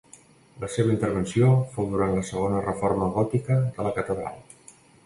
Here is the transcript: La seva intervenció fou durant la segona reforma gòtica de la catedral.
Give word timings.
La 0.63 0.69
seva 0.75 0.89
intervenció 0.93 1.51
fou 1.75 1.91
durant 1.93 2.17
la 2.17 2.25
segona 2.33 2.65
reforma 2.67 3.13
gòtica 3.21 3.61
de 3.79 3.89
la 3.91 3.95
catedral. 4.01 4.47